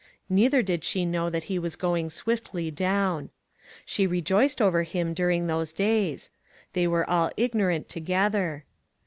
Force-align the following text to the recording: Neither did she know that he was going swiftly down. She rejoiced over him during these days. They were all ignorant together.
Neither 0.31 0.63
did 0.63 0.83
she 0.83 1.05
know 1.05 1.29
that 1.29 1.43
he 1.43 1.59
was 1.59 1.75
going 1.75 2.09
swiftly 2.09 2.71
down. 2.71 3.29
She 3.85 4.07
rejoiced 4.07 4.59
over 4.59 4.81
him 4.81 5.13
during 5.13 5.45
these 5.45 5.73
days. 5.73 6.31
They 6.73 6.87
were 6.87 7.07
all 7.07 7.29
ignorant 7.37 7.87
together. 7.87 8.65